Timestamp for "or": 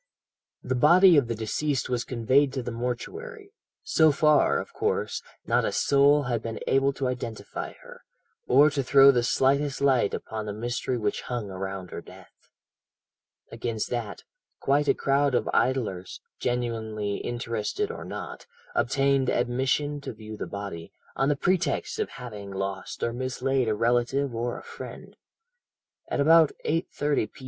8.47-8.71, 17.91-18.03, 23.03-23.13, 24.33-24.57